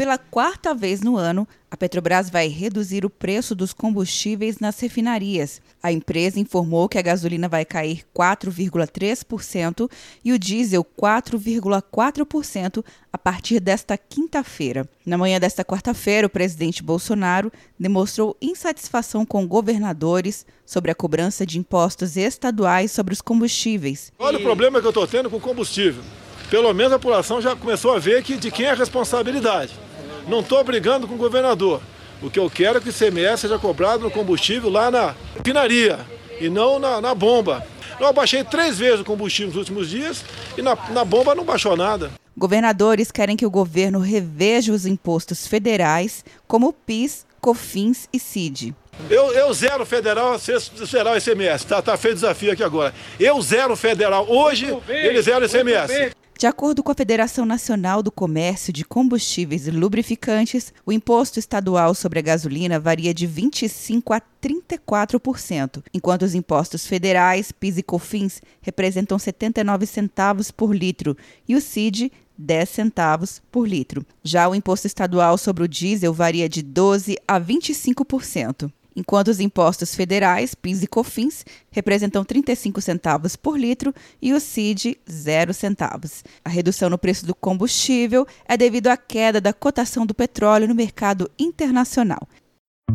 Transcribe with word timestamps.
Pela 0.00 0.16
quarta 0.16 0.74
vez 0.74 1.02
no 1.02 1.18
ano, 1.18 1.46
a 1.70 1.76
Petrobras 1.76 2.30
vai 2.30 2.48
reduzir 2.48 3.04
o 3.04 3.10
preço 3.10 3.54
dos 3.54 3.74
combustíveis 3.74 4.58
nas 4.58 4.80
refinarias. 4.80 5.60
A 5.82 5.92
empresa 5.92 6.40
informou 6.40 6.88
que 6.88 6.96
a 6.96 7.02
gasolina 7.02 7.50
vai 7.50 7.66
cair 7.66 8.02
4,3% 8.16 9.90
e 10.24 10.32
o 10.32 10.38
diesel 10.38 10.82
4,4% 10.98 12.82
a 13.12 13.18
partir 13.18 13.60
desta 13.60 13.98
quinta-feira. 13.98 14.88
Na 15.04 15.18
manhã 15.18 15.38
desta 15.38 15.62
quarta-feira, 15.62 16.28
o 16.28 16.30
presidente 16.30 16.82
Bolsonaro 16.82 17.52
demonstrou 17.78 18.34
insatisfação 18.40 19.26
com 19.26 19.46
governadores 19.46 20.46
sobre 20.64 20.90
a 20.90 20.94
cobrança 20.94 21.44
de 21.44 21.58
impostos 21.58 22.16
estaduais 22.16 22.90
sobre 22.90 23.12
os 23.12 23.20
combustíveis. 23.20 24.10
Olha 24.18 24.38
o 24.38 24.42
problema 24.42 24.80
que 24.80 24.86
eu 24.86 24.92
estou 24.92 25.06
tendo 25.06 25.28
com 25.28 25.36
o 25.36 25.40
combustível. 25.40 26.02
Pelo 26.48 26.72
menos 26.72 26.94
a 26.94 26.98
população 26.98 27.38
já 27.42 27.54
começou 27.54 27.94
a 27.94 27.98
ver 27.98 28.22
que 28.22 28.38
de 28.38 28.50
quem 28.50 28.64
é 28.64 28.70
a 28.70 28.74
responsabilidade. 28.74 29.89
Não 30.28 30.40
estou 30.40 30.62
brigando 30.62 31.06
com 31.06 31.14
o 31.14 31.18
governador. 31.18 31.80
O 32.22 32.30
que 32.30 32.38
eu 32.38 32.50
quero 32.50 32.78
é 32.78 32.80
que 32.80 32.88
o 32.88 32.90
ICMS 32.90 33.42
seja 33.42 33.58
cobrado 33.58 34.02
no 34.02 34.10
combustível 34.10 34.68
lá 34.68 34.90
na 34.90 35.14
pinaria 35.42 36.00
e 36.40 36.48
não 36.48 36.78
na, 36.78 37.00
na 37.00 37.14
bomba. 37.14 37.66
Eu 37.98 38.06
abaixei 38.06 38.44
três 38.44 38.78
vezes 38.78 39.00
o 39.00 39.04
combustível 39.04 39.48
nos 39.48 39.56
últimos 39.56 39.88
dias 39.88 40.24
e 40.56 40.62
na, 40.62 40.76
na 40.90 41.04
bomba 41.04 41.34
não 41.34 41.44
baixou 41.44 41.76
nada. 41.76 42.10
Governadores 42.36 43.10
querem 43.10 43.36
que 43.36 43.44
o 43.44 43.50
governo 43.50 43.98
reveja 43.98 44.72
os 44.72 44.86
impostos 44.86 45.46
federais, 45.46 46.24
como 46.46 46.68
o 46.68 46.72
PIS, 46.72 47.26
COFINS 47.40 48.08
e 48.12 48.18
CID. 48.18 48.74
Eu, 49.08 49.32
eu 49.32 49.52
zero 49.52 49.84
federal, 49.86 50.38
federal 50.38 51.16
ICMS, 51.16 51.66
tá, 51.66 51.80
tá 51.80 51.96
feito 51.96 52.16
desafio 52.16 52.52
aqui 52.52 52.62
agora. 52.62 52.94
Eu 53.18 53.40
zero 53.40 53.74
federal, 53.76 54.26
hoje 54.28 54.76
ele 54.88 55.22
zero 55.22 55.44
ICMS. 55.44 56.12
De 56.40 56.46
acordo 56.46 56.82
com 56.82 56.90
a 56.90 56.94
Federação 56.94 57.44
Nacional 57.44 58.02
do 58.02 58.10
Comércio 58.10 58.72
de 58.72 58.82
Combustíveis 58.82 59.66
e 59.66 59.70
Lubrificantes, 59.70 60.72
o 60.86 60.90
imposto 60.90 61.38
estadual 61.38 61.94
sobre 61.94 62.18
a 62.18 62.22
gasolina 62.22 62.80
varia 62.80 63.12
de 63.12 63.28
25% 63.28 64.16
a 64.16 64.22
34%, 64.42 65.82
enquanto 65.92 66.22
os 66.22 66.34
impostos 66.34 66.86
federais, 66.86 67.52
PIS 67.52 67.76
e 67.76 67.82
COFINS, 67.82 68.40
representam 68.62 69.18
79 69.18 69.84
centavos 69.84 70.50
por 70.50 70.74
litro 70.74 71.14
e 71.46 71.54
o 71.54 71.60
CID 71.60 72.10
10 72.38 72.68
centavos 72.70 73.42
por 73.52 73.68
litro. 73.68 74.02
Já 74.24 74.48
o 74.48 74.54
imposto 74.54 74.86
estadual 74.86 75.36
sobre 75.36 75.64
o 75.64 75.68
diesel 75.68 76.14
varia 76.14 76.48
de 76.48 76.62
12 76.62 77.18
a 77.28 77.38
25% 77.38 78.72
enquanto 78.94 79.28
os 79.28 79.40
impostos 79.40 79.94
federais, 79.94 80.54
PIS 80.54 80.82
e 80.82 80.86
COFINS, 80.86 81.44
representam 81.70 82.24
35 82.24 82.80
centavos 82.80 83.36
por 83.36 83.58
litro 83.58 83.94
e 84.20 84.32
o 84.32 84.40
CID, 84.40 84.98
0 85.10 85.54
centavos. 85.54 86.24
A 86.44 86.48
redução 86.48 86.90
no 86.90 86.98
preço 86.98 87.26
do 87.26 87.34
combustível 87.34 88.26
é 88.46 88.56
devido 88.56 88.88
à 88.88 88.96
queda 88.96 89.40
da 89.40 89.52
cotação 89.52 90.04
do 90.04 90.14
petróleo 90.14 90.68
no 90.68 90.74
mercado 90.74 91.30
internacional. 91.38 92.26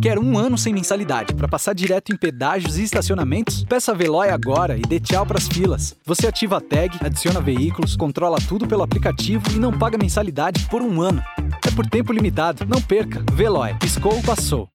Quer 0.01 0.19
um 0.19 0.37
ano 0.37 0.57
sem 0.57 0.73
mensalidade 0.73 1.33
para 1.33 1.47
passar 1.47 1.73
direto 1.73 2.11
em 2.11 2.17
pedágios 2.17 2.77
e 2.77 2.83
estacionamentos? 2.83 3.63
Peça 3.63 3.91
a 3.91 3.95
Veloy 3.95 4.29
agora 4.29 4.77
e 4.77 4.81
dê 4.81 4.99
tchau 4.99 5.25
para 5.25 5.37
as 5.37 5.47
filas. 5.47 5.95
Você 6.05 6.27
ativa 6.27 6.57
a 6.57 6.61
tag, 6.61 6.97
adiciona 7.01 7.39
veículos, 7.39 7.95
controla 7.95 8.37
tudo 8.47 8.67
pelo 8.67 8.83
aplicativo 8.83 9.43
e 9.51 9.59
não 9.59 9.71
paga 9.71 9.97
mensalidade 9.97 10.67
por 10.69 10.81
um 10.81 11.01
ano. 11.01 11.23
É 11.65 11.71
por 11.71 11.85
tempo 11.87 12.13
limitado. 12.13 12.65
Não 12.65 12.81
perca. 12.81 13.23
Veloy. 13.33 13.73
Piscou, 13.79 14.21
passou. 14.21 14.74